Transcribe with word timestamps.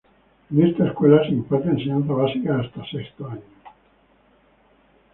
En 0.49 0.65
esta 0.65 0.87
escuela 0.87 1.21
se 1.21 1.29
imparte 1.29 1.69
enseñanza 1.69 2.11
básica 2.13 2.55
hasta 2.59 2.83
sexto 2.89 3.27
año. 3.27 3.51